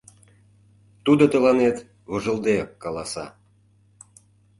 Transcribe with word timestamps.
Тудо 1.05 1.23
тыланет 1.31 1.77
вожылдеак 2.09 2.71
каласа: 2.83 3.25